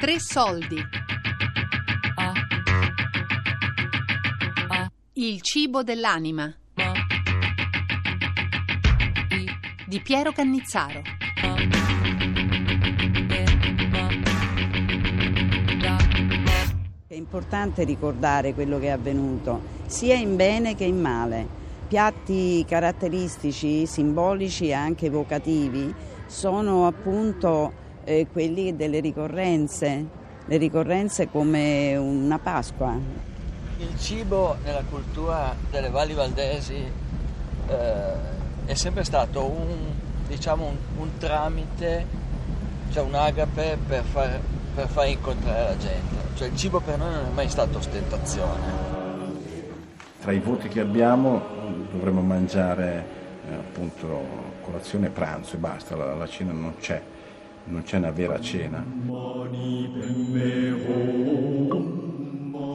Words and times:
Tre 0.00 0.18
soldi. 0.18 0.82
Il 5.12 5.42
cibo 5.42 5.82
dell'anima. 5.82 6.50
Di 9.86 10.00
Piero 10.00 10.32
Cannizzaro. 10.32 11.02
È 17.06 17.14
importante 17.14 17.84
ricordare 17.84 18.54
quello 18.54 18.78
che 18.78 18.86
è 18.86 18.90
avvenuto, 18.92 19.60
sia 19.84 20.14
in 20.14 20.34
bene 20.34 20.74
che 20.76 20.84
in 20.84 20.98
male. 20.98 21.46
Piatti 21.88 22.64
caratteristici, 22.66 23.84
simbolici 23.84 24.68
e 24.68 24.72
anche 24.72 25.06
evocativi 25.06 25.94
sono 26.24 26.86
appunto 26.86 27.79
eh, 28.04 28.26
quelli 28.30 28.74
delle 28.76 29.00
ricorrenze, 29.00 30.06
le 30.44 30.56
ricorrenze 30.56 31.28
come 31.28 31.96
una 31.96 32.38
Pasqua. 32.38 32.96
Il 33.78 33.98
cibo 33.98 34.56
nella 34.64 34.82
cultura 34.88 35.54
delle 35.70 35.88
valli 35.88 36.14
valdesi 36.14 36.74
eh, 37.68 38.12
è 38.66 38.74
sempre 38.74 39.04
stato 39.04 39.44
un, 39.44 39.76
diciamo, 40.26 40.66
un, 40.66 40.76
un 40.98 41.08
tramite, 41.18 42.06
cioè 42.90 43.02
un 43.02 43.14
agape 43.14 43.78
per 43.86 44.04
far, 44.04 44.40
per 44.74 44.88
far 44.88 45.08
incontrare 45.08 45.62
la 45.62 45.76
gente. 45.76 46.16
Cioè 46.34 46.48
il 46.48 46.56
cibo 46.56 46.80
per 46.80 46.98
noi 46.98 47.12
non 47.12 47.26
è 47.26 47.34
mai 47.34 47.48
stato 47.48 47.78
ostentazione. 47.78 48.88
Tra 50.20 50.32
i 50.32 50.38
voti 50.38 50.68
che 50.68 50.80
abbiamo 50.80 51.42
dovremmo 51.90 52.20
mangiare 52.20 53.04
eh, 53.48 53.54
appunto 53.54 54.48
colazione 54.62 55.06
e 55.06 55.10
pranzo 55.10 55.56
e 55.56 55.58
basta, 55.58 55.96
la, 55.96 56.14
la 56.14 56.26
cena 56.26 56.52
non 56.52 56.74
c'è, 56.78 57.00
non 57.64 57.82
c'è 57.82 57.98
una 57.98 58.10
vera 58.10 58.40
cena. 58.40 58.84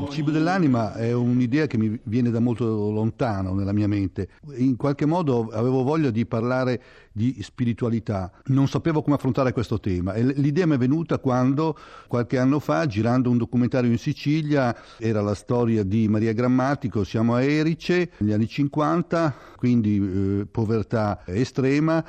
Il 0.05 0.11
cibo 0.11 0.29
dell'anima 0.29 0.93
è 0.93 1.11
un'idea 1.13 1.65
che 1.67 1.77
mi 1.77 1.99
viene 2.03 2.29
da 2.29 2.39
molto 2.39 2.91
lontano 2.91 3.53
nella 3.53 3.73
mia 3.73 3.87
mente. 3.87 4.29
In 4.57 4.75
qualche 4.75 5.05
modo 5.05 5.49
avevo 5.51 5.83
voglia 5.83 6.11
di 6.11 6.25
parlare 6.25 6.81
di 7.11 7.41
spiritualità. 7.41 8.31
Non 8.45 8.67
sapevo 8.67 9.01
come 9.01 9.15
affrontare 9.15 9.51
questo 9.51 9.79
tema 9.79 10.13
e 10.13 10.23
l'idea 10.23 10.67
mi 10.67 10.75
è 10.75 10.77
venuta 10.77 11.17
quando 11.17 11.75
qualche 12.07 12.37
anno 12.37 12.59
fa, 12.59 12.85
girando 12.85 13.29
un 13.29 13.37
documentario 13.37 13.89
in 13.89 13.97
Sicilia, 13.97 14.75
era 14.99 15.21
la 15.21 15.33
storia 15.33 15.83
di 15.83 16.07
Maria 16.07 16.33
Grammatico, 16.33 17.03
siamo 17.03 17.33
a 17.33 17.41
Erice, 17.41 18.11
negli 18.19 18.31
anni 18.31 18.47
50, 18.47 19.35
quindi 19.55 19.95
eh, 20.41 20.45
povertà 20.45 21.21
estrema, 21.25 22.03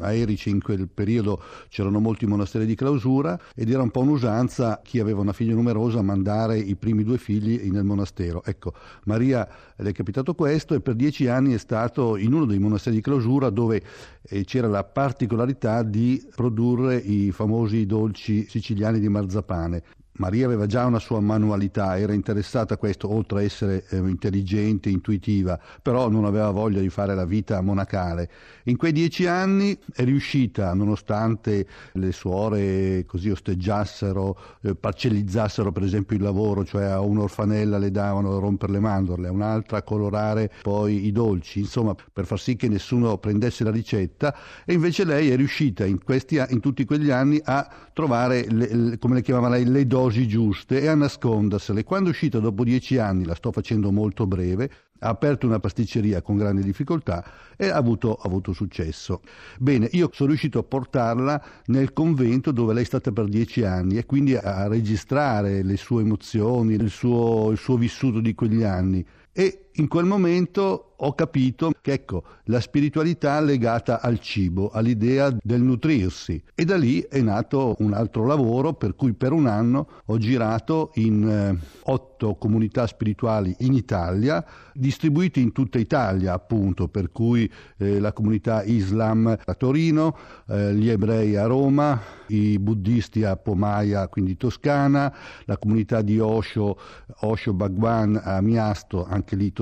a 0.00 0.12
Erice 0.12 0.50
in 0.50 0.60
quel 0.60 0.88
periodo 0.88 1.42
c'erano 1.68 2.00
molti 2.00 2.26
monasteri 2.26 2.66
di 2.66 2.74
clausura 2.74 3.38
ed 3.54 3.70
era 3.70 3.82
un 3.82 3.90
po' 3.90 4.00
un'usanza 4.00 4.80
chi 4.82 4.98
aveva 4.98 5.20
una 5.20 5.32
figlia 5.32 5.54
numerosa 5.54 6.02
mandare 6.02 6.58
i 6.58 6.74
primi 6.76 7.04
due 7.04 7.18
figli 7.18 7.70
nel 7.70 7.84
monastero. 7.84 8.42
Ecco, 8.44 8.72
Maria 9.04 9.48
le 9.76 9.90
è 9.90 9.92
capitato 9.92 10.34
questo 10.34 10.74
e 10.74 10.80
per 10.80 10.94
dieci 10.94 11.28
anni 11.28 11.54
è 11.54 11.58
stato 11.58 12.16
in 12.16 12.32
uno 12.32 12.44
dei 12.44 12.58
monasteri 12.58 12.96
di 12.96 13.02
clausura 13.02 13.50
dove 13.50 13.82
eh, 14.22 14.44
c'era 14.44 14.68
la 14.68 14.84
particolarità 14.84 15.82
di 15.82 16.26
produrre 16.34 16.96
i 16.96 17.30
famosi 17.30 17.86
dolci 17.86 18.46
siciliani 18.48 19.00
di 19.00 19.08
marzapane. 19.08 19.82
Maria 20.14 20.44
aveva 20.44 20.66
già 20.66 20.84
una 20.84 20.98
sua 20.98 21.20
manualità, 21.20 21.98
era 21.98 22.12
interessata 22.12 22.74
a 22.74 22.76
questo, 22.76 23.10
oltre 23.10 23.38
a 23.38 23.42
essere 23.42 23.84
eh, 23.88 23.96
intelligente, 23.96 24.90
intuitiva, 24.90 25.58
però 25.80 26.08
non 26.10 26.26
aveva 26.26 26.50
voglia 26.50 26.80
di 26.80 26.90
fare 26.90 27.14
la 27.14 27.24
vita 27.24 27.60
monacale. 27.62 28.30
In 28.64 28.76
quei 28.76 28.92
dieci 28.92 29.26
anni 29.26 29.76
è 29.92 30.04
riuscita, 30.04 30.74
nonostante 30.74 31.66
le 31.92 32.12
suore 32.12 33.04
così 33.06 33.30
osteggiassero, 33.30 34.38
eh, 34.62 34.74
parcellizzassero 34.74 35.72
per 35.72 35.82
esempio 35.82 36.16
il 36.16 36.22
lavoro, 36.22 36.64
cioè 36.64 36.84
a 36.84 37.00
un'orfanella 37.00 37.78
le 37.78 37.90
davano 37.90 38.36
a 38.36 38.38
rompere 38.38 38.72
le 38.72 38.80
mandorle, 38.80 39.28
a 39.28 39.32
un'altra 39.32 39.78
a 39.78 39.82
colorare 39.82 40.50
poi 40.60 41.06
i 41.06 41.12
dolci, 41.12 41.60
insomma 41.60 41.94
per 42.12 42.26
far 42.26 42.38
sì 42.38 42.54
che 42.56 42.68
nessuno 42.68 43.16
prendesse 43.16 43.64
la 43.64 43.70
ricetta, 43.70 44.34
e 44.64 44.74
invece 44.74 45.04
lei 45.04 45.30
è 45.30 45.36
riuscita 45.36 45.86
in, 45.86 46.02
questi, 46.02 46.40
in 46.50 46.60
tutti 46.60 46.84
quegli 46.84 47.10
anni 47.10 47.40
a 47.42 47.68
trovare, 47.92 48.46
le, 48.48 48.98
come 48.98 49.14
le 49.14 49.22
chiamava 49.22 49.48
lei, 49.48 49.64
le 49.64 49.86
dosi 50.02 50.26
giuste 50.26 50.80
e 50.80 50.88
a 50.88 50.96
nascondersele. 50.96 51.84
Quando 51.84 52.08
è 52.08 52.10
uscita 52.10 52.40
dopo 52.40 52.64
dieci 52.64 52.98
anni, 52.98 53.24
la 53.24 53.36
sto 53.36 53.52
facendo 53.52 53.92
molto 53.92 54.26
breve, 54.26 54.70
ha 54.98 55.08
aperto 55.08 55.46
una 55.46 55.60
pasticceria 55.60 56.22
con 56.22 56.36
grandi 56.36 56.62
difficoltà 56.62 57.24
e 57.56 57.68
ha 57.68 57.76
avuto, 57.76 58.14
ha 58.14 58.26
avuto, 58.26 58.52
successo. 58.52 59.20
Bene, 59.58 59.88
io 59.92 60.10
sono 60.12 60.30
riuscito 60.30 60.58
a 60.58 60.64
portarla 60.64 61.42
nel 61.66 61.92
convento 61.92 62.50
dove 62.50 62.72
lei 62.74 62.82
è 62.82 62.86
stata 62.86 63.12
per 63.12 63.26
dieci 63.26 63.62
anni 63.62 63.96
e 63.96 64.04
quindi 64.04 64.34
a 64.34 64.66
registrare 64.66 65.62
le 65.62 65.76
sue 65.76 66.02
emozioni, 66.02 66.74
il 66.74 66.90
suo, 66.90 67.50
il 67.52 67.58
suo 67.58 67.76
vissuto 67.76 68.20
di 68.20 68.34
quegli 68.34 68.64
anni. 68.64 69.04
E 69.32 69.70
in 69.76 69.88
quel 69.88 70.04
momento 70.04 70.92
ho 71.04 71.14
capito 71.14 71.72
che 71.80 71.92
ecco, 71.92 72.22
la 72.44 72.60
spiritualità 72.60 73.40
legata 73.40 74.00
al 74.00 74.20
cibo, 74.20 74.70
all'idea 74.70 75.36
del 75.42 75.60
nutrirsi. 75.60 76.40
E 76.54 76.64
da 76.64 76.76
lì 76.76 77.00
è 77.00 77.20
nato 77.20 77.74
un 77.78 77.92
altro 77.92 78.24
lavoro 78.24 78.74
per 78.74 78.94
cui 78.94 79.12
per 79.12 79.32
un 79.32 79.46
anno 79.46 79.88
ho 80.04 80.18
girato 80.18 80.92
in 80.94 81.28
eh, 81.28 81.58
otto 81.84 82.34
comunità 82.36 82.86
spirituali 82.86 83.54
in 83.60 83.74
Italia, 83.74 84.44
distribuite 84.74 85.40
in 85.40 85.50
tutta 85.50 85.78
Italia 85.78 86.34
appunto, 86.34 86.86
per 86.86 87.10
cui 87.10 87.50
eh, 87.78 87.98
la 87.98 88.12
comunità 88.12 88.62
Islam 88.62 89.26
a 89.44 89.54
Torino, 89.54 90.16
eh, 90.46 90.72
gli 90.74 90.88
ebrei 90.88 91.34
a 91.36 91.46
Roma, 91.46 92.00
i 92.28 92.60
buddisti 92.60 93.24
a 93.24 93.36
Pomaia, 93.36 94.06
quindi 94.06 94.36
Toscana, 94.36 95.12
la 95.46 95.58
comunità 95.58 96.00
di 96.00 96.20
Osho, 96.20 96.78
Osho 97.22 97.52
Bhagwan 97.52 98.20
a 98.22 98.40
Miasto, 98.40 99.04
anche 99.04 99.34
lì 99.34 99.52
Toscana, 99.52 99.61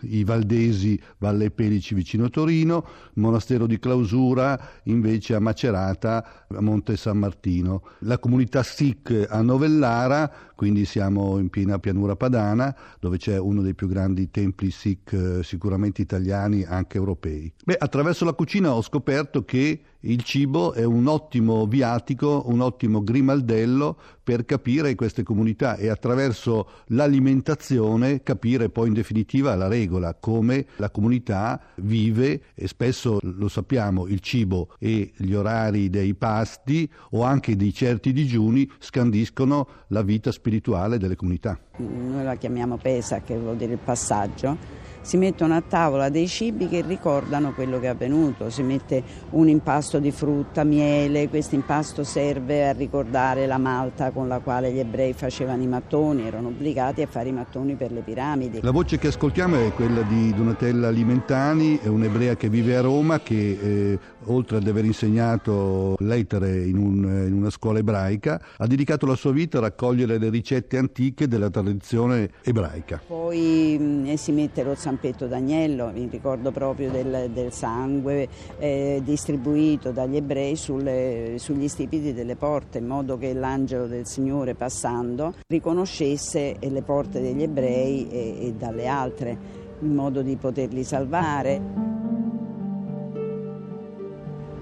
i 0.00 0.24
Valdesi, 0.24 1.00
Valle 1.18 1.50
Pelici 1.50 1.94
vicino 1.94 2.30
Torino, 2.30 2.84
il 3.14 3.22
monastero 3.22 3.66
di 3.66 3.78
clausura 3.78 4.58
invece 4.84 5.34
a 5.34 5.40
Macerata, 5.40 6.46
a 6.48 6.60
Monte 6.60 6.96
San 6.96 7.18
Martino. 7.18 7.82
La 8.00 8.18
comunità 8.18 8.62
Sikh 8.62 9.26
a 9.28 9.40
Novellara, 9.42 10.49
quindi 10.60 10.84
siamo 10.84 11.38
in 11.38 11.48
piena 11.48 11.78
pianura 11.78 12.16
padana, 12.16 12.76
dove 12.98 13.16
c'è 13.16 13.38
uno 13.38 13.62
dei 13.62 13.72
più 13.74 13.88
grandi 13.88 14.30
templi 14.30 14.70
Sikh 14.70 15.12
eh, 15.14 15.42
sicuramente 15.42 16.02
italiani, 16.02 16.64
anche 16.64 16.98
europei. 16.98 17.50
Beh, 17.64 17.78
attraverso 17.78 18.26
la 18.26 18.34
cucina 18.34 18.74
ho 18.74 18.82
scoperto 18.82 19.42
che 19.46 19.80
il 20.00 20.22
cibo 20.22 20.72
è 20.72 20.84
un 20.84 21.06
ottimo 21.06 21.66
viatico, 21.66 22.44
un 22.46 22.60
ottimo 22.60 23.02
grimaldello 23.02 23.96
per 24.22 24.44
capire 24.44 24.94
queste 24.94 25.22
comunità 25.22 25.76
e 25.76 25.88
attraverso 25.88 26.68
l'alimentazione 26.88 28.22
capire 28.22 28.70
poi 28.70 28.88
in 28.88 28.94
definitiva 28.94 29.54
la 29.56 29.66
regola, 29.66 30.14
come 30.14 30.66
la 30.76 30.90
comunità 30.90 31.60
vive 31.76 32.42
e 32.54 32.66
spesso 32.68 33.18
lo 33.20 33.48
sappiamo, 33.48 34.06
il 34.06 34.20
cibo 34.20 34.74
e 34.78 35.12
gli 35.16 35.32
orari 35.32 35.90
dei 35.90 36.14
pasti 36.14 36.90
o 37.10 37.22
anche 37.22 37.56
di 37.56 37.72
certi 37.74 38.12
digiuni 38.12 38.70
scandiscono 38.78 39.68
la 39.88 40.02
vita 40.02 40.30
spirituale 40.30 40.49
delle 40.98 41.16
comunità. 41.16 41.58
Noi 41.76 42.24
la 42.24 42.34
chiamiamo 42.34 42.76
pesa, 42.76 43.20
che 43.20 43.36
vuol 43.36 43.56
dire 43.56 43.72
il 43.72 43.78
passaggio 43.78 44.56
si 45.00 45.16
mettono 45.16 45.54
a 45.54 45.62
tavola 45.66 46.08
dei 46.08 46.28
cibi 46.28 46.68
che 46.68 46.82
ricordano 46.86 47.52
quello 47.52 47.78
che 47.78 47.86
è 47.86 47.90
avvenuto, 47.90 48.50
si 48.50 48.62
mette 48.62 49.02
un 49.30 49.48
impasto 49.48 49.98
di 49.98 50.10
frutta, 50.10 50.64
miele, 50.64 51.28
questo 51.28 51.54
impasto 51.54 52.04
serve 52.04 52.68
a 52.68 52.72
ricordare 52.72 53.46
la 53.46 53.58
malta 53.58 54.10
con 54.10 54.28
la 54.28 54.38
quale 54.38 54.72
gli 54.72 54.78
ebrei 54.78 55.12
facevano 55.12 55.62
i 55.62 55.66
mattoni, 55.66 56.26
erano 56.26 56.48
obbligati 56.48 57.02
a 57.02 57.06
fare 57.06 57.28
i 57.28 57.32
mattoni 57.32 57.74
per 57.74 57.92
le 57.92 58.00
piramidi. 58.00 58.60
La 58.62 58.70
voce 58.70 58.98
che 58.98 59.08
ascoltiamo 59.08 59.56
è 59.56 59.72
quella 59.72 60.02
di 60.02 60.32
Donatella 60.34 60.90
Limentani, 60.90 61.78
è 61.78 61.88
un'ebrea 61.88 62.36
che 62.36 62.48
vive 62.48 62.76
a 62.76 62.80
Roma 62.80 63.20
che 63.20 63.58
eh, 63.60 63.98
oltre 64.24 64.58
ad 64.58 64.66
aver 64.66 64.84
insegnato 64.84 65.96
lettere 66.00 66.62
in, 66.62 66.76
un, 66.76 67.26
in 67.26 67.32
una 67.32 67.50
scuola 67.50 67.78
ebraica, 67.78 68.40
ha 68.56 68.66
dedicato 68.66 69.06
la 69.06 69.14
sua 69.14 69.32
vita 69.32 69.58
a 69.58 69.62
raccogliere 69.62 70.18
le 70.18 70.28
ricette 70.28 70.76
antiche 70.76 71.28
della 71.28 71.50
tradizione 71.50 72.30
ebraica. 72.42 73.00
Poi 73.06 73.76
mm, 73.80 74.14
si 74.14 74.32
mette 74.32 74.62
lo 74.62 74.74
zampetto 74.90 75.26
d'agnello, 75.26 75.92
mi 75.92 76.08
ricordo 76.10 76.50
proprio 76.50 76.90
del, 76.90 77.30
del 77.32 77.52
sangue 77.52 78.28
eh, 78.58 79.00
distribuito 79.04 79.92
dagli 79.92 80.16
ebrei 80.16 80.56
sulle, 80.56 81.36
sugli 81.38 81.68
stipiti 81.68 82.12
delle 82.12 82.34
porte, 82.34 82.78
in 82.78 82.86
modo 82.86 83.16
che 83.16 83.32
l'angelo 83.32 83.86
del 83.86 84.06
Signore 84.06 84.54
passando 84.54 85.34
riconoscesse 85.46 86.56
le 86.58 86.82
porte 86.82 87.20
degli 87.20 87.42
ebrei 87.42 88.08
e, 88.10 88.46
e 88.46 88.52
dalle 88.54 88.88
altre, 88.88 89.38
in 89.78 89.94
modo 89.94 90.22
di 90.22 90.34
poterli 90.36 90.82
salvare. 90.82 91.88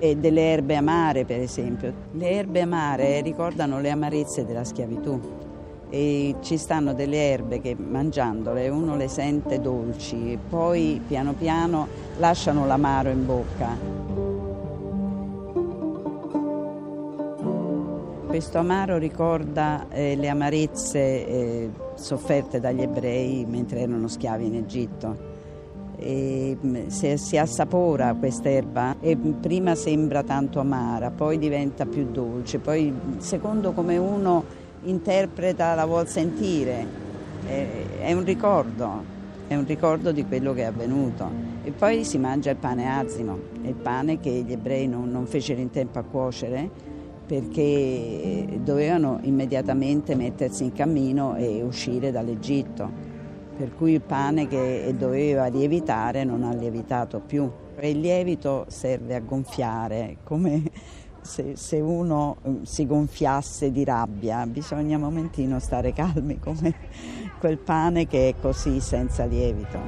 E 0.00 0.14
delle 0.14 0.52
erbe 0.52 0.76
amare, 0.76 1.24
per 1.24 1.40
esempio. 1.40 1.92
Le 2.12 2.30
erbe 2.30 2.60
amare 2.60 3.20
ricordano 3.20 3.80
le 3.80 3.90
amarezze 3.90 4.44
della 4.44 4.62
schiavitù 4.62 5.47
e 5.90 6.36
ci 6.42 6.58
stanno 6.58 6.92
delle 6.92 7.30
erbe 7.30 7.60
che 7.60 7.74
mangiandole 7.78 8.68
uno 8.68 8.96
le 8.96 9.08
sente 9.08 9.60
dolci 9.60 10.32
e 10.32 10.38
poi 10.48 11.00
piano 11.06 11.32
piano 11.32 11.86
lasciano 12.18 12.66
l'amaro 12.66 13.08
in 13.08 13.24
bocca. 13.24 14.26
Questo 18.26 18.58
amaro 18.58 18.98
ricorda 18.98 19.86
eh, 19.88 20.14
le 20.14 20.28
amarezze 20.28 20.98
eh, 20.98 21.70
sofferte 21.94 22.60
dagli 22.60 22.82
ebrei 22.82 23.46
mentre 23.48 23.80
erano 23.80 24.06
schiavi 24.06 24.46
in 24.46 24.54
Egitto. 24.56 25.16
E, 25.96 26.56
mm, 26.62 26.86
se 26.88 27.16
si 27.16 27.38
assapora 27.38 28.14
quest'erba 28.14 28.96
e 29.00 29.16
prima 29.16 29.74
sembra 29.74 30.22
tanto 30.22 30.60
amara, 30.60 31.10
poi 31.10 31.38
diventa 31.38 31.86
più 31.86 32.06
dolce, 32.10 32.58
poi 32.58 32.94
secondo 33.16 33.72
come 33.72 33.96
uno 33.96 34.44
interpreta 34.82 35.74
la 35.74 35.84
vuol 35.84 36.06
sentire, 36.06 36.86
è, 37.46 38.12
un 38.12 38.24
ricordo, 38.24 39.02
è 39.46 39.54
un 39.54 39.66
ricordo 39.66 40.12
di 40.12 40.24
quello 40.24 40.52
che 40.52 40.62
è 40.62 40.64
avvenuto. 40.64 41.30
E 41.64 41.70
poi 41.70 42.04
si 42.04 42.18
mangia 42.18 42.50
il 42.50 42.56
pane 42.56 42.90
azimo, 42.90 43.38
il 43.62 43.74
pane 43.74 44.20
che 44.20 44.30
gli 44.30 44.52
ebrei 44.52 44.86
non, 44.86 45.10
non 45.10 45.26
fecero 45.26 45.60
in 45.60 45.70
tempo 45.70 45.98
a 45.98 46.02
cuocere 46.02 46.86
perché 47.28 48.58
dovevano 48.62 49.18
immediatamente 49.20 50.14
mettersi 50.14 50.64
in 50.64 50.72
cammino 50.72 51.36
e 51.36 51.62
uscire 51.62 52.10
dall'Egitto, 52.10 52.90
per 53.54 53.74
cui 53.74 53.92
il 53.92 54.00
pane 54.00 54.48
che 54.48 54.94
doveva 54.96 55.48
lievitare 55.48 56.24
non 56.24 56.42
ha 56.42 56.54
lievitato 56.54 57.20
più. 57.20 57.50
Il 57.80 58.00
lievito 58.00 58.64
serve 58.68 59.14
a 59.14 59.20
gonfiare, 59.20 60.16
come 60.24 60.62
se, 61.28 61.56
se 61.56 61.78
uno 61.78 62.38
eh, 62.42 62.50
si 62.62 62.86
gonfiasse 62.86 63.70
di 63.70 63.84
rabbia, 63.84 64.46
bisogna 64.46 64.96
un 64.96 65.02
momentino 65.02 65.58
stare 65.58 65.92
calmi 65.92 66.40
come 66.40 66.74
quel 67.38 67.58
pane 67.58 68.06
che 68.06 68.30
è 68.30 68.34
così 68.40 68.80
senza 68.80 69.26
lievito. 69.26 69.78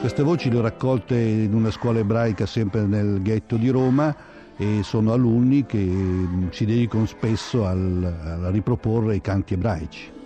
Queste 0.00 0.22
voci 0.22 0.50
le 0.50 0.58
ho 0.58 0.62
raccolte 0.62 1.18
in 1.18 1.52
una 1.52 1.70
scuola 1.70 1.98
ebraica 1.98 2.46
sempre 2.46 2.82
nel 2.82 3.20
ghetto 3.22 3.56
di 3.56 3.68
Roma 3.68 4.14
e 4.56 4.80
sono 4.82 5.12
alunni 5.12 5.66
che 5.66 5.78
mm, 5.78 6.48
si 6.50 6.64
dedicano 6.66 7.06
spesso 7.06 7.66
al, 7.66 8.40
a 8.42 8.50
riproporre 8.50 9.16
i 9.16 9.20
canti 9.20 9.54
ebraici. 9.54 10.19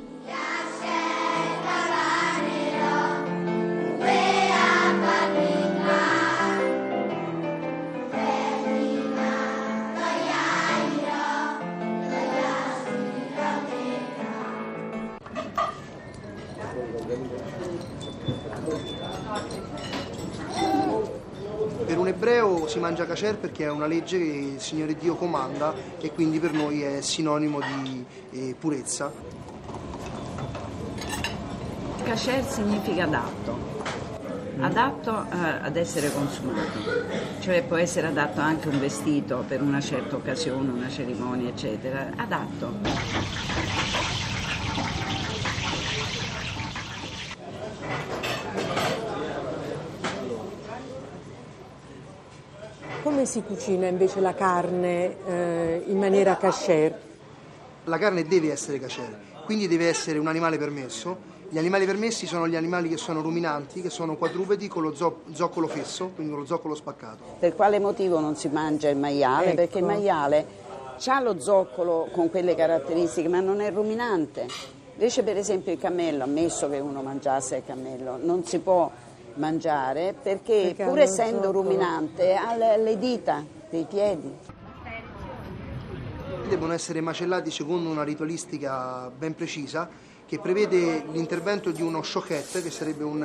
Mangia 22.84 23.06
kasher 23.06 23.38
perché 23.38 23.64
è 23.64 23.70
una 23.70 23.86
legge 23.86 24.18
che 24.18 24.24
il 24.24 24.60
Signore 24.60 24.94
Dio 24.94 25.14
comanda 25.14 25.72
e 25.98 26.12
quindi 26.12 26.38
per 26.38 26.52
noi 26.52 26.82
è 26.82 27.00
sinonimo 27.00 27.58
di 27.82 28.04
eh, 28.32 28.54
purezza. 28.58 29.10
Kasher 32.02 32.44
significa 32.44 33.04
adatto, 33.04 33.56
adatto 34.60 35.24
eh, 35.32 35.36
ad 35.62 35.76
essere 35.76 36.12
consumato, 36.12 36.78
cioè 37.40 37.62
può 37.62 37.76
essere 37.76 38.08
adatto 38.08 38.42
anche 38.42 38.68
un 38.68 38.78
vestito 38.78 39.42
per 39.48 39.62
una 39.62 39.80
certa 39.80 40.16
occasione, 40.16 40.70
una 40.70 40.90
cerimonia, 40.90 41.48
eccetera, 41.48 42.10
adatto. 42.16 43.44
Come 53.04 53.23
si 53.34 53.42
cucina 53.42 53.88
invece 53.88 54.20
la 54.20 54.32
carne 54.32 55.16
eh, 55.26 55.82
in 55.86 55.98
maniera 55.98 56.36
kasher? 56.36 56.96
La 57.82 57.98
carne 57.98 58.22
deve 58.28 58.52
essere 58.52 58.78
kasher, 58.78 59.12
quindi 59.44 59.66
deve 59.66 59.88
essere 59.88 60.20
un 60.20 60.28
animale 60.28 60.56
permesso. 60.56 61.32
Gli 61.48 61.58
animali 61.58 61.84
permessi 61.84 62.26
sono 62.26 62.46
gli 62.46 62.54
animali 62.54 62.88
che 62.88 62.96
sono 62.96 63.22
ruminanti, 63.22 63.82
che 63.82 63.90
sono 63.90 64.14
quadrupedi 64.14 64.68
con 64.68 64.82
lo 64.82 64.94
zo- 64.94 65.22
zoccolo 65.32 65.66
fesso, 65.66 66.12
quindi 66.14 66.32
con 66.32 66.42
lo 66.42 66.46
zoccolo 66.46 66.76
spaccato. 66.76 67.24
Per 67.40 67.56
quale 67.56 67.80
motivo 67.80 68.20
non 68.20 68.36
si 68.36 68.46
mangia 68.46 68.88
il 68.88 68.98
maiale? 68.98 69.46
Ecco. 69.46 69.56
Perché 69.56 69.78
il 69.78 69.84
maiale 69.84 70.46
ha 71.04 71.20
lo 71.20 71.40
zoccolo 71.40 72.10
con 72.12 72.30
quelle 72.30 72.54
caratteristiche, 72.54 73.26
ma 73.26 73.40
non 73.40 73.60
è 73.60 73.72
ruminante. 73.72 74.46
Invece 74.92 75.24
per 75.24 75.36
esempio 75.36 75.72
il 75.72 75.80
cammello, 75.80 76.22
ammesso 76.22 76.70
che 76.70 76.78
uno 76.78 77.02
mangiasse 77.02 77.56
il 77.56 77.62
cammello, 77.66 78.16
non 78.16 78.44
si 78.44 78.60
può 78.60 78.88
mangiare 79.34 80.14
perché, 80.20 80.72
Perché 80.74 80.84
pur 80.84 80.98
essendo 81.00 81.50
ruminante 81.50 82.34
ha 82.34 82.56
le, 82.56 82.98
dita 82.98 83.44
dei 83.70 83.84
piedi. 83.84 84.32
Devono 86.48 86.72
essere 86.72 87.00
macellati 87.00 87.50
secondo 87.50 87.88
una 87.88 88.02
ritualistica 88.02 89.10
ben 89.16 89.34
precisa 89.34 89.88
che 90.26 90.38
prevede 90.38 91.04
l'intervento 91.12 91.70
di 91.70 91.82
uno 91.82 92.02
shochet, 92.02 92.62
che 92.62 92.70
sarebbe 92.70 93.04
un- 93.04 93.20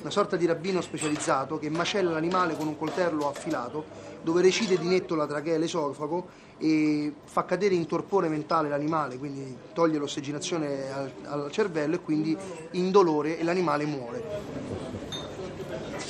una 0.00 0.10
sorta 0.10 0.36
di 0.36 0.46
rabbino 0.46 0.80
specializzato 0.80 1.58
che 1.58 1.68
macella 1.68 2.10
l'animale 2.12 2.56
con 2.56 2.66
un 2.68 2.76
coltello 2.78 3.28
affilato, 3.28 3.84
dove 4.22 4.40
recide 4.40 4.78
di 4.78 4.86
netto 4.86 5.14
la 5.14 5.26
trachea 5.26 5.54
e 5.54 5.58
l'esofago 5.58 6.26
e 6.58 7.12
fa 7.24 7.44
cadere 7.44 7.74
in 7.74 7.86
torpore 7.86 8.28
mentale 8.28 8.68
l'animale, 8.68 9.18
quindi 9.18 9.56
toglie 9.72 9.98
l'ossigenazione 9.98 10.92
al, 10.92 11.10
al 11.24 11.50
cervello 11.50 11.96
e 11.96 12.00
quindi 12.00 12.36
indolore 12.72 13.38
e 13.38 13.42
l'animale 13.44 13.84
muore. 13.84 14.83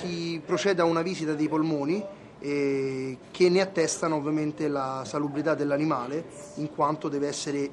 Si 0.05 0.39
procede 0.45 0.83
a 0.83 0.85
una 0.85 1.01
visita 1.01 1.33
dei 1.33 1.49
polmoni 1.49 2.05
eh, 2.41 3.17
che 3.31 3.49
ne 3.49 3.61
attestano 3.63 4.17
ovviamente 4.17 4.69
la 4.69 5.03
salubrità 5.07 5.55
dell'animale 5.55 6.25
in 6.57 6.69
quanto 6.75 7.09
deve 7.09 7.29
essere 7.29 7.71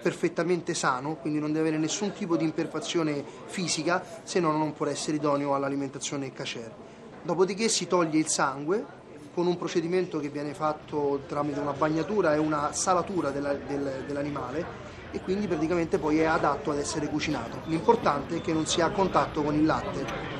perfettamente 0.00 0.72
sano, 0.72 1.16
quindi 1.16 1.38
non 1.38 1.52
deve 1.52 1.68
avere 1.68 1.76
nessun 1.82 2.12
tipo 2.14 2.36
di 2.38 2.44
imperfezione 2.44 3.22
fisica, 3.46 4.02
se 4.22 4.40
no 4.40 4.50
non 4.56 4.72
può 4.72 4.86
essere 4.86 5.18
idoneo 5.18 5.54
all'alimentazione 5.54 6.32
kasher. 6.32 6.72
Dopodiché 7.22 7.68
si 7.68 7.86
toglie 7.86 8.18
il 8.18 8.28
sangue 8.28 8.82
con 9.34 9.46
un 9.46 9.58
procedimento 9.58 10.18
che 10.20 10.30
viene 10.30 10.54
fatto 10.54 11.20
tramite 11.28 11.60
una 11.60 11.72
bagnatura 11.72 12.34
e 12.34 12.38
una 12.38 12.72
salatura 12.72 13.28
della- 13.30 13.52
del- 13.52 14.04
dell'animale 14.06 14.64
e 15.10 15.20
quindi 15.20 15.46
praticamente 15.46 15.98
poi 15.98 16.20
è 16.20 16.24
adatto 16.24 16.70
ad 16.70 16.78
essere 16.78 17.08
cucinato. 17.08 17.60
L'importante 17.66 18.36
è 18.36 18.40
che 18.40 18.54
non 18.54 18.64
sia 18.64 18.86
a 18.86 18.90
contatto 18.90 19.42
con 19.42 19.54
il 19.54 19.66
latte. 19.66 20.33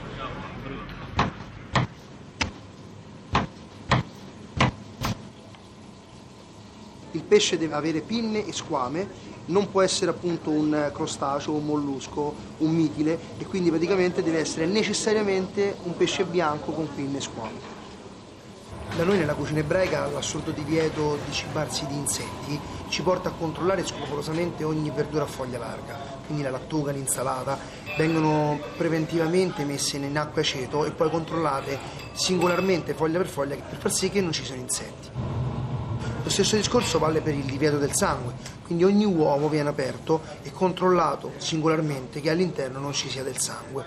Il 7.15 7.23
pesce 7.23 7.57
deve 7.57 7.75
avere 7.75 8.01
pinne 8.01 8.45
e 8.45 8.53
squame, 8.53 9.09
non 9.47 9.71
può 9.71 9.83
essere 9.83 10.11
appunto 10.11 10.51
un 10.51 10.91
crostaceo, 10.93 11.53
un 11.53 11.65
mollusco, 11.65 12.35
un 12.59 12.75
mitile 12.75 13.17
e 13.39 13.47
quindi 13.47 13.71
praticamente 13.71 14.21
deve 14.21 14.41
essere 14.41 14.67
necessariamente 14.67 15.77
un 15.85 15.97
pesce 15.97 16.25
bianco 16.25 16.73
con 16.73 16.89
pinne 16.93 17.19
e 17.19 17.21
squame. 17.21 17.73
Da 18.97 19.05
noi 19.05 19.19
nella 19.19 19.35
cucina 19.35 19.61
ebraica 19.61 20.07
l'assurdo 20.07 20.51
divieto 20.51 21.19
di 21.25 21.33
cibarsi 21.33 21.87
di 21.87 21.95
insetti 21.95 22.59
ci 22.89 23.03
porta 23.03 23.29
a 23.29 23.33
controllare 23.33 23.87
scrupolosamente 23.87 24.65
ogni 24.65 24.91
verdura 24.91 25.23
a 25.23 25.27
foglia 25.27 25.59
larga, 25.59 25.97
quindi 26.27 26.43
la 26.43 26.51
lattuga, 26.51 26.91
l'insalata, 26.91 27.59
vengono 27.97 28.59
preventivamente 28.77 29.65
messe 29.65 29.99
in 29.99 30.19
acqua 30.19 30.43
e 30.43 30.45
aceto 30.45 30.85
e 30.85 30.91
poi 30.91 31.11
controllate 31.11 31.79
singolarmente 32.13 32.95
foglia 32.95 33.19
per 33.19 33.29
foglia 33.29 33.57
per 33.57 33.79
far 33.79 33.93
sì 33.93 34.11
che 34.11 34.21
non 34.21 34.33
ci 34.33 34.45
siano 34.45 34.61
insetti. 34.61 35.34
Lo 36.25 36.31
stesso 36.31 36.57
discorso 36.57 36.99
vale 36.99 37.21
per 37.21 37.35
il 37.35 37.45
divieto 37.45 37.77
del 37.77 37.93
sangue, 37.93 38.33
quindi 38.65 38.83
ogni 38.83 39.05
uovo 39.05 39.51
viene 39.51 39.69
aperto 39.69 40.23
e 40.43 40.51
controllato 40.51 41.33
singolarmente 41.37 42.23
che 42.23 42.31
all'interno 42.31 42.79
non 42.79 42.95
ci 42.95 43.11
sia 43.11 43.23
del 43.23 43.37
sangue. 43.37 43.85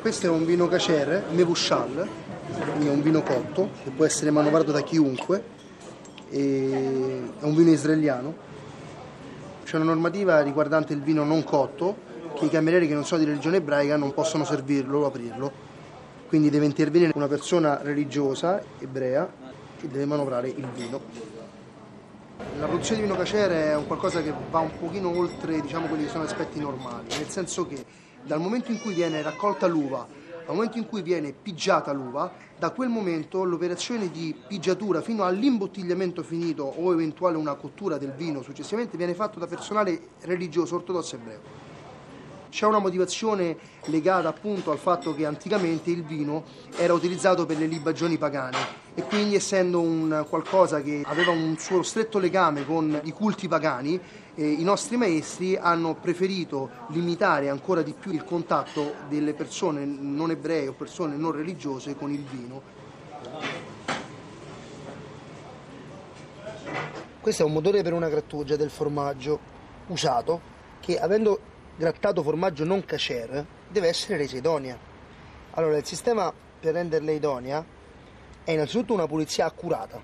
Questo 0.00 0.26
è 0.26 0.30
un 0.30 0.46
vino 0.46 0.68
cacer, 0.68 1.26
Mevushal, 1.32 2.08
quindi 2.70 2.86
è 2.86 2.90
un 2.90 3.02
vino 3.02 3.22
cotto 3.22 3.72
che 3.84 3.90
può 3.90 4.06
essere 4.06 4.30
manovrato 4.30 4.72
da 4.72 4.80
chiunque, 4.80 5.44
è 6.30 6.36
un 6.36 7.54
vino 7.54 7.70
israeliano. 7.70 8.34
C'è 9.64 9.76
una 9.76 9.84
normativa 9.84 10.40
riguardante 10.40 10.94
il 10.94 11.02
vino 11.02 11.24
non 11.24 11.44
cotto 11.44 12.12
che 12.34 12.46
i 12.46 12.50
camerieri 12.50 12.88
che 12.88 12.94
non 12.94 13.04
sono 13.04 13.20
di 13.20 13.26
religione 13.26 13.58
ebraica 13.58 13.98
non 13.98 14.14
possono 14.14 14.46
servirlo 14.46 15.00
o 15.00 15.06
aprirlo. 15.06 15.72
Quindi 16.34 16.50
deve 16.50 16.66
intervenire 16.66 17.12
una 17.14 17.28
persona 17.28 17.80
religiosa 17.80 18.60
ebrea 18.80 19.32
che 19.78 19.86
deve 19.86 20.04
manovrare 20.04 20.48
il 20.48 20.66
vino. 20.74 21.00
La 22.58 22.66
produzione 22.66 23.00
di 23.00 23.06
vino 23.06 23.16
cacere 23.16 23.66
è 23.66 23.76
un 23.76 23.86
qualcosa 23.86 24.20
che 24.20 24.34
va 24.50 24.58
un 24.58 24.76
pochino 24.76 25.16
oltre 25.16 25.60
diciamo, 25.60 25.86
quelli 25.86 26.06
che 26.06 26.10
sono 26.10 26.24
aspetti 26.24 26.58
normali, 26.58 27.06
nel 27.16 27.28
senso 27.28 27.68
che 27.68 27.84
dal 28.24 28.40
momento 28.40 28.72
in 28.72 28.80
cui 28.80 28.94
viene 28.94 29.22
raccolta 29.22 29.68
l'uva 29.68 30.08
al 30.46 30.56
momento 30.56 30.76
in 30.76 30.88
cui 30.88 31.02
viene 31.02 31.32
pigiata 31.32 31.92
l'uva, 31.92 32.32
da 32.58 32.70
quel 32.70 32.88
momento 32.88 33.44
l'operazione 33.44 34.10
di 34.10 34.34
pigiatura 34.46 35.02
fino 35.02 35.22
all'imbottigliamento 35.22 36.24
finito 36.24 36.64
o 36.64 36.92
eventuale 36.92 37.36
una 37.36 37.54
cottura 37.54 37.96
del 37.96 38.12
vino 38.12 38.42
successivamente 38.42 38.96
viene 38.96 39.14
fatta 39.14 39.38
da 39.38 39.46
personale 39.46 40.00
religioso 40.22 40.74
ortodosso 40.74 41.14
ebreo. 41.14 41.63
C'è 42.54 42.66
una 42.66 42.78
motivazione 42.78 43.56
legata 43.86 44.28
appunto 44.28 44.70
al 44.70 44.78
fatto 44.78 45.12
che 45.12 45.26
anticamente 45.26 45.90
il 45.90 46.04
vino 46.04 46.44
era 46.76 46.92
utilizzato 46.92 47.46
per 47.46 47.58
le 47.58 47.66
libagioni 47.66 48.16
pagane 48.16 48.56
e 48.94 49.02
quindi 49.02 49.34
essendo 49.34 49.80
un 49.80 50.24
qualcosa 50.28 50.80
che 50.80 51.02
aveva 51.04 51.32
un 51.32 51.56
suo 51.58 51.82
stretto 51.82 52.20
legame 52.20 52.64
con 52.64 53.00
i 53.02 53.10
culti 53.10 53.48
pagani, 53.48 53.98
eh, 54.36 54.46
i 54.46 54.62
nostri 54.62 54.96
maestri 54.96 55.56
hanno 55.56 55.96
preferito 55.96 56.70
limitare 56.90 57.48
ancora 57.48 57.82
di 57.82 57.92
più 57.92 58.12
il 58.12 58.22
contatto 58.22 58.94
delle 59.08 59.34
persone 59.34 59.84
non 59.84 60.30
ebree 60.30 60.68
o 60.68 60.74
persone 60.74 61.16
non 61.16 61.32
religiose 61.32 61.96
con 61.96 62.12
il 62.12 62.22
vino. 62.22 62.62
Questo 67.20 67.42
è 67.42 67.44
un 67.44 67.52
motore 67.52 67.82
per 67.82 67.94
una 67.94 68.08
grattugia 68.08 68.54
del 68.54 68.70
formaggio 68.70 69.40
usato 69.88 70.52
che 70.78 71.00
avendo 71.00 71.52
grattato 71.76 72.22
formaggio 72.22 72.64
non 72.64 72.84
cacher 72.84 73.44
deve 73.68 73.88
essere 73.88 74.16
resa 74.16 74.36
idonea. 74.36 74.78
Allora 75.52 75.76
il 75.76 75.84
sistema 75.84 76.32
per 76.60 76.74
renderla 76.74 77.10
idonea 77.10 77.64
è 78.44 78.50
innanzitutto 78.52 78.92
una 78.92 79.06
pulizia 79.06 79.46
accurata, 79.46 80.00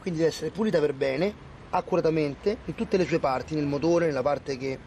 quindi 0.00 0.20
deve 0.20 0.32
essere 0.32 0.50
pulita 0.50 0.80
per 0.80 0.94
bene, 0.94 1.50
accuratamente, 1.70 2.58
in 2.64 2.74
tutte 2.74 2.96
le 2.96 3.04
sue 3.04 3.18
parti, 3.18 3.54
nel 3.54 3.66
motore, 3.66 4.06
nella 4.06 4.22
parte 4.22 4.56
che, 4.56 4.78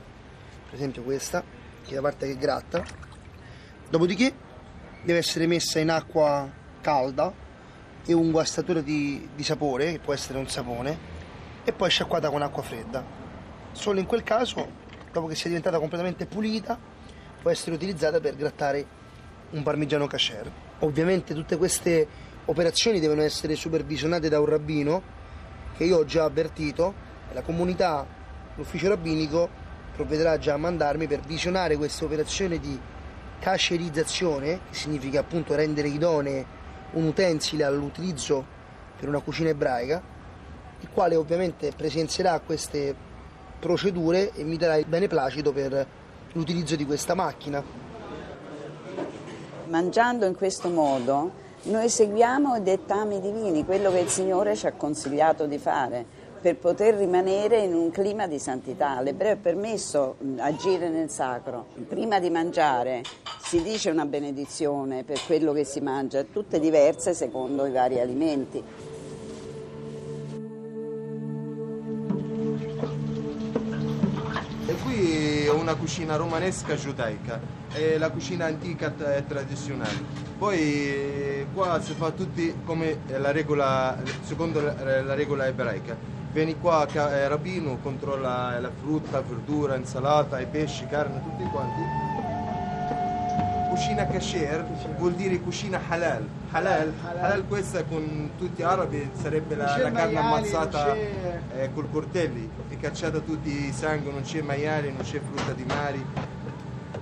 per 0.65 0.73
esempio 0.73 1.03
questa, 1.03 1.43
che 1.83 1.91
è 1.91 1.95
la 1.95 2.01
parte 2.01 2.27
che 2.27 2.37
gratta. 2.37 2.83
Dopodiché 3.89 4.33
deve 5.03 5.19
essere 5.19 5.47
messa 5.47 5.79
in 5.79 5.89
acqua 5.89 6.49
calda 6.81 7.31
e 8.05 8.13
un 8.13 8.31
guastatore 8.31 8.83
di, 8.83 9.29
di 9.35 9.43
sapore, 9.43 9.93
che 9.93 9.99
può 9.99 10.13
essere 10.13 10.37
un 10.37 10.47
sapone, 10.47 11.13
e 11.63 11.71
poi 11.71 11.89
sciacquata 11.89 12.29
con 12.29 12.41
acqua 12.41 12.61
fredda. 12.61 13.03
Solo 13.71 13.99
in 13.99 14.05
quel 14.05 14.23
caso, 14.23 14.83
dopo 15.15 15.27
che 15.27 15.35
sia 15.35 15.47
diventata 15.47 15.79
completamente 15.79 16.25
pulita, 16.25 16.77
può 17.41 17.49
essere 17.49 17.73
utilizzata 17.73 18.19
per 18.19 18.35
grattare 18.35 18.85
un 19.51 19.63
parmigiano 19.63 20.07
casher. 20.07 20.51
Ovviamente 20.79 21.33
tutte 21.33 21.55
queste 21.55 22.05
operazioni 22.45 22.99
devono 22.99 23.21
essere 23.21 23.55
supervisionate 23.55 24.27
da 24.27 24.41
un 24.41 24.45
rabbino 24.45 25.01
che 25.77 25.85
io 25.85 25.99
ho 25.99 26.05
già 26.05 26.25
avvertito 26.25 26.93
e 27.31 27.33
la 27.33 27.43
comunità, 27.43 28.05
l'ufficio 28.55 28.89
rabbinico 28.89 29.47
provvederà 29.93 30.37
già 30.37 30.55
a 30.55 30.57
mandarmi 30.57 31.07
per 31.07 31.21
visionare 31.21 31.77
queste 31.77 32.03
operazioni 32.03 32.59
di 32.59 32.77
cascerizzazione, 33.39 34.59
che 34.69 34.75
significa 34.75 35.21
appunto 35.21 35.55
rendere 35.55 35.87
idonee 35.87 36.45
un 36.91 37.05
utensile 37.05 37.63
all'utilizzo 37.63 38.45
per 38.99 39.07
una 39.07 39.19
cucina 39.19 39.49
ebraica, 39.49 40.01
il 40.81 40.89
quale 40.93 41.15
ovviamente 41.15 41.71
presenzierà 41.73 42.37
queste 42.39 43.04
procedure 43.59 44.31
e 44.33 44.43
mi 44.43 44.57
darà 44.57 44.75
il 44.75 44.85
beneplacito 44.85 45.51
per 45.51 45.87
l'utilizzo 46.33 46.75
di 46.75 46.85
questa 46.85 47.13
macchina. 47.15 47.63
Mangiando 49.67 50.25
in 50.25 50.35
questo 50.35 50.69
modo 50.69 51.43
noi 51.63 51.89
seguiamo 51.89 52.57
i 52.57 52.61
dettami 52.61 53.19
divini, 53.19 53.65
quello 53.65 53.91
che 53.91 53.99
il 53.99 54.09
Signore 54.09 54.55
ci 54.55 54.67
ha 54.67 54.73
consigliato 54.73 55.47
di 55.47 55.57
fare 55.57 56.05
per 56.39 56.57
poter 56.57 56.93
rimanere 56.93 57.61
in 57.61 57.73
un 57.73 57.89
clima 57.89 58.27
di 58.27 58.37
santità. 58.37 59.01
L'ebreo 59.01 59.31
è 59.31 59.35
permesso 59.35 60.17
agire 60.37 60.89
nel 60.89 61.09
sacro. 61.09 61.65
Prima 61.87 62.19
di 62.19 62.29
mangiare 62.29 63.01
si 63.41 63.63
dice 63.63 63.89
una 63.89 64.05
benedizione 64.05 65.03
per 65.03 65.19
quello 65.25 65.53
che 65.53 65.63
si 65.63 65.79
mangia, 65.79 66.23
tutte 66.23 66.59
diverse 66.59 67.15
secondo 67.15 67.65
i 67.65 67.71
vari 67.71 67.99
alimenti. 67.99 68.63
Una 75.65 75.73
cucina 75.73 76.15
romanesca 76.15 76.75
giudaica, 76.75 77.39
è 77.71 77.97
la 77.97 78.11
cucina 78.11 78.45
antica 78.45 78.93
e 79.15 79.25
tradizionale. 79.25 79.99
Poi 80.37 81.47
qua 81.55 81.81
si 81.81 81.93
fa 81.93 82.11
tutti 82.11 82.53
come 82.63 82.99
la 83.07 83.31
regola, 83.31 83.97
secondo 84.21 84.61
la 84.61 85.15
regola 85.15 85.47
ebraica. 85.47 85.97
Vieni 86.31 86.59
qua, 86.59 86.85
eh, 86.87 87.27
rabbino, 87.27 87.79
controlla 87.81 88.59
la 88.59 88.69
frutta, 88.69 89.21
verdura, 89.21 89.75
insalata, 89.75 90.39
i 90.39 90.45
pesci, 90.45 90.85
carne, 90.85 91.23
tutti 91.23 91.49
quanti. 91.49 92.04
Cucina 93.75 94.07
kasher 94.07 94.63
vuol 94.97 95.15
dire 95.15 95.37
cucina 95.41 95.81
halal. 95.89 96.23
Halal, 96.51 96.93
halal. 97.03 97.45
questa 97.45 97.83
con 97.83 98.29
tutti 98.37 98.61
gli 98.61 98.65
arabi 98.65 99.11
sarebbe 99.21 99.53
la, 99.55 99.77
la 99.77 99.91
carne 99.91 100.17
ammazzata 100.17 100.95
eh, 100.95 101.69
col 101.73 101.89
coltelli, 101.91 102.49
è 102.69 102.77
cacciata 102.77 103.19
tutti 103.19 103.49
i 103.67 103.73
sangue, 103.73 104.13
non 104.13 104.21
c'è 104.21 104.41
maiale, 104.41 104.91
non 104.91 105.01
c'è 105.01 105.19
frutta 105.19 105.51
di 105.51 105.65
mare 105.65 106.33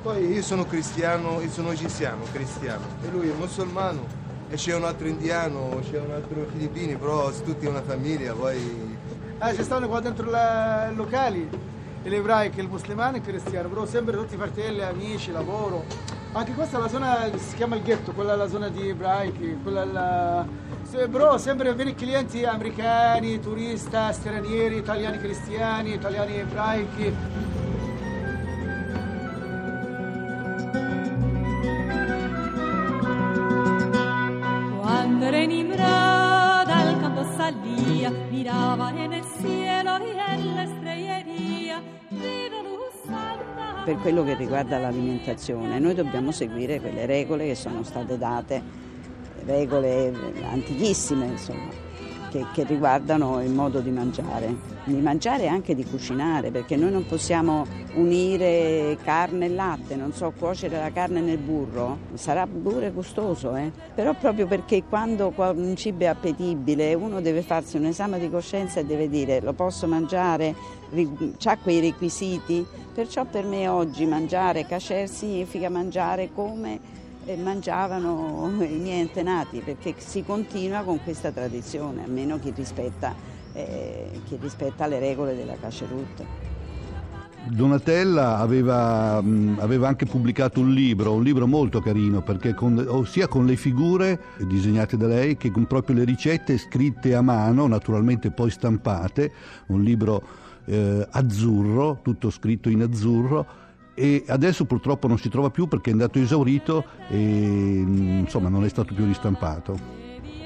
poi 0.01 0.33
io 0.33 0.41
sono 0.41 0.65
cristiano, 0.65 1.39
io 1.41 1.49
sono 1.49 1.71
egiziano, 1.71 2.23
cristiano, 2.31 2.83
e 3.03 3.09
lui 3.09 3.29
è 3.29 3.33
musulmano, 3.33 4.05
e 4.49 4.55
c'è 4.55 4.75
un 4.75 4.83
altro 4.83 5.07
indiano, 5.07 5.79
c'è 5.89 5.99
un 5.99 6.11
altro 6.11 6.45
filippino, 6.51 6.97
però 6.97 7.29
tutti 7.31 7.67
una 7.67 7.83
famiglia, 7.83 8.33
poi... 8.33 8.97
Ah, 9.37 9.53
ci 9.53 9.63
stanno 9.63 9.87
qua 9.87 10.01
dentro 10.01 10.29
i 10.29 10.95
locali, 10.95 11.47
l'ebraico, 12.03 12.59
il 12.59 12.67
musulmano 12.67 13.15
e 13.15 13.19
il 13.19 13.23
cristiano, 13.23 13.69
però 13.69 13.85
sempre 13.85 14.17
tutti 14.17 14.35
fratelli, 14.35 14.81
amici, 14.81 15.31
lavoro. 15.31 16.12
Anche 16.35 16.53
questa 16.53 16.77
è 16.77 16.81
la 16.81 16.87
zona 16.87 17.29
che 17.29 17.37
si 17.37 17.55
chiama 17.55 17.75
il 17.75 17.83
ghetto, 17.83 18.11
quella 18.11 18.33
è 18.33 18.35
la 18.35 18.47
zona 18.47 18.67
di 18.67 18.89
ebraici, 18.89 19.57
quella 19.61 19.83
è 19.83 19.85
la... 19.85 20.45
Però 20.91 21.37
sempre 21.37 21.73
vengono 21.73 21.95
clienti 21.95 22.43
americani, 22.43 23.39
turisti, 23.39 23.97
stranieri, 24.11 24.77
italiani 24.77 25.19
cristiani, 25.19 25.93
italiani 25.93 26.37
ebraici. 26.37 27.13
mirava 38.43 38.89
nel 38.89 39.23
cielo 39.39 39.95
e 39.95 40.37
le 40.37 40.63
estrelleria 40.63 41.81
per 43.83 43.97
quello 43.97 44.23
che 44.23 44.35
riguarda 44.35 44.77
l'alimentazione, 44.77 45.77
noi 45.79 45.93
dobbiamo 45.93 46.31
seguire 46.31 46.79
quelle 46.79 47.05
regole 47.05 47.47
che 47.47 47.55
sono 47.55 47.83
state 47.83 48.17
date, 48.17 48.61
regole 49.45 50.13
antichissime, 50.49 51.25
insomma, 51.25 51.69
che, 52.33 52.45
che 52.51 52.63
riguardano 52.63 53.43
il 53.43 53.51
modo 53.51 53.79
di 53.79 53.91
mangiare 53.91 54.71
di 54.85 54.99
mangiare 54.99 55.43
e 55.43 55.47
anche 55.47 55.75
di 55.75 55.85
cucinare, 55.85 56.51
perché 56.51 56.75
noi 56.75 56.91
non 56.91 57.05
possiamo 57.05 57.65
unire 57.93 58.97
carne 59.01 59.45
e 59.45 59.49
latte, 59.49 59.95
non 59.95 60.11
so, 60.11 60.33
cuocere 60.37 60.77
la 60.77 60.91
carne 60.91 61.21
nel 61.21 61.37
burro, 61.37 61.99
sarà 62.15 62.45
pure 62.45 62.91
gustoso, 62.91 63.55
eh? 63.55 63.71
però 63.95 64.13
proprio 64.13 64.45
perché 64.45 64.83
quando 64.83 65.33
un 65.35 65.75
cibo 65.77 66.03
è 66.03 66.07
appetibile 66.07 66.93
uno 66.95 67.21
deve 67.21 67.43
farsi 67.43 67.77
un 67.77 67.85
esame 67.85 68.19
di 68.19 68.29
coscienza 68.29 68.81
e 68.81 68.85
deve 68.85 69.07
dire 69.07 69.39
lo 69.39 69.53
posso 69.53 69.87
mangiare, 69.87 70.53
ha 71.43 71.57
quei 71.57 71.79
requisiti, 71.79 72.65
perciò 72.93 73.23
per 73.23 73.45
me 73.45 73.67
oggi 73.69 74.05
mangiare 74.05 74.65
kasher 74.65 75.07
significa 75.07 75.69
mangiare 75.69 76.29
come 76.33 77.01
mangiavano 77.37 78.51
i 78.63 78.77
miei 78.77 79.01
antenati, 79.01 79.59
perché 79.59 79.95
si 79.97 80.23
continua 80.23 80.81
con 80.81 81.01
questa 81.03 81.31
tradizione, 81.31 82.03
almeno 82.03 82.39
chi 82.39 82.51
rispetta 82.55 83.31
eh, 83.53 84.09
che 84.27 84.37
rispetta 84.41 84.87
le 84.87 84.99
regole 84.99 85.35
della 85.35 85.55
Cacerut. 85.59 86.23
Donatella 87.45 88.37
aveva, 88.37 89.21
mh, 89.21 89.57
aveva, 89.59 89.87
anche 89.89 90.05
pubblicato 90.05 90.61
un 90.61 90.73
libro, 90.73 91.13
un 91.13 91.23
libro 91.23 91.45
molto 91.45 91.81
carino, 91.81 92.21
perché 92.21 92.53
con, 92.53 93.05
sia 93.05 93.27
con 93.27 93.45
le 93.45 93.57
figure 93.57 94.19
disegnate 94.37 94.95
da 94.95 95.07
lei 95.07 95.35
che 95.35 95.51
con 95.51 95.65
proprio 95.65 95.97
le 95.97 96.05
ricette 96.05 96.57
scritte 96.57 97.15
a 97.15 97.21
mano, 97.21 97.67
naturalmente 97.67 98.31
poi 98.31 98.49
stampate, 98.49 99.31
un 99.67 99.83
libro 99.83 100.21
eh, 100.65 101.05
azzurro, 101.11 101.99
tutto 102.01 102.29
scritto 102.29 102.69
in 102.69 102.81
azzurro, 102.81 103.45
e 103.93 104.23
adesso 104.27 104.65
purtroppo 104.65 105.07
non 105.07 105.17
si 105.17 105.29
trova 105.29 105.49
più 105.49 105.67
perché 105.67 105.89
è 105.89 105.93
andato 105.93 106.19
esaurito 106.19 106.85
e 107.09 107.17
insomma 107.17 108.49
non 108.49 108.65
è 108.65 108.69
stato 108.69 108.93
più 108.93 109.05
ristampato 109.05 110.01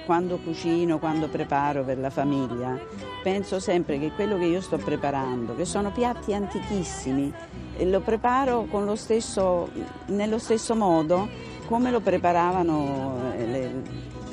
quando 0.08 0.38
cucino, 0.38 1.00
quando 1.00 1.28
preparo 1.28 1.84
per 1.84 2.00
la 2.00 2.10
famiglia, 2.10 2.80
penso 3.22 3.60
sempre 3.60 4.00
che 4.00 4.12
quello 4.16 4.38
che 4.38 4.46
io 4.46 4.62
sto 4.62 4.78
preparando, 4.78 5.54
che 5.54 5.66
sono 5.66 5.92
piatti 5.92 6.34
antichissimi, 6.34 7.32
lo 7.80 8.00
preparo 8.00 8.68
lo 8.72 8.96
stesso, 8.96 9.70
nello 10.06 10.38
stesso 10.38 10.76
modo 10.76 11.28
come 11.68 11.92
lo 11.92 12.00
preparavano 12.00 13.34
eh, 13.36 13.46
le, 13.48 13.84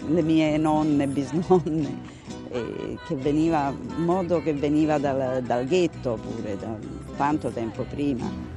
le 0.07 0.23
mie 0.23 0.57
nonne, 0.59 1.09
bisnonne, 1.09 1.99
che 3.05 3.17
veniva, 3.17 3.75
modo 3.97 4.41
che 4.41 4.55
veniva 4.55 4.99
dal, 4.99 5.43
dal 5.43 5.67
ghetto 5.67 6.17
pure, 6.23 6.57
da 6.57 6.77
tanto 7.17 7.51
tempo 7.51 7.83
prima. 7.83 8.54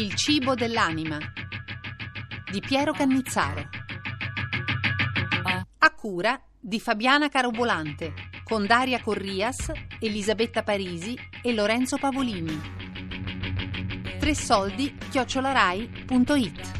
Il 0.00 0.14
cibo 0.14 0.54
dell'anima. 0.54 1.18
di 2.50 2.60
Piero 2.60 2.94
Cannizzaro. 2.94 3.68
A 5.76 5.90
cura 5.90 6.40
di 6.58 6.80
Fabiana 6.80 7.28
Carobolante, 7.28 8.14
con 8.42 8.64
Daria 8.64 9.02
Corrias, 9.02 9.70
Elisabetta 10.00 10.62
Parisi 10.62 11.18
e 11.42 11.52
Lorenzo 11.52 11.98
Pavolini. 11.98 12.58
Tre 14.18 14.34
soldi 14.34 14.96
chiocciolarai.it 15.10 16.79